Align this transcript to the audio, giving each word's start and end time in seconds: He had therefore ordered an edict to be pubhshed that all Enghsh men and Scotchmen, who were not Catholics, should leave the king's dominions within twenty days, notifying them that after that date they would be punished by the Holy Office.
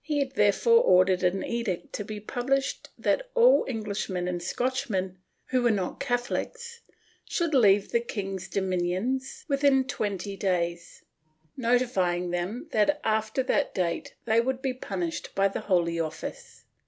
He 0.00 0.20
had 0.20 0.36
therefore 0.36 0.80
ordered 0.80 1.24
an 1.24 1.42
edict 1.44 1.92
to 1.94 2.04
be 2.04 2.20
pubhshed 2.20 2.86
that 2.96 3.28
all 3.34 3.66
Enghsh 3.66 4.08
men 4.08 4.28
and 4.28 4.40
Scotchmen, 4.40 5.18
who 5.46 5.60
were 5.62 5.72
not 5.72 5.98
Catholics, 5.98 6.82
should 7.24 7.52
leave 7.52 7.90
the 7.90 7.98
king's 7.98 8.46
dominions 8.46 9.44
within 9.48 9.82
twenty 9.82 10.36
days, 10.36 11.02
notifying 11.56 12.30
them 12.30 12.68
that 12.70 13.00
after 13.02 13.42
that 13.42 13.74
date 13.74 14.14
they 14.24 14.40
would 14.40 14.62
be 14.62 14.72
punished 14.72 15.34
by 15.34 15.48
the 15.48 15.62
Holy 15.62 15.98
Office. 15.98 16.62